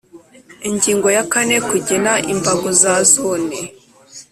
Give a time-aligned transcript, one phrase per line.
[0.69, 3.57] Ingingo ya kane Kugena imbago za Zone